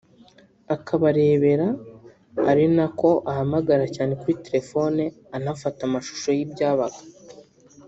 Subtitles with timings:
[0.75, 1.67] akabarebera
[2.49, 5.03] ari nako ahamagara cyane kuri telefoni
[5.37, 7.01] anafata amashusho yibyabaga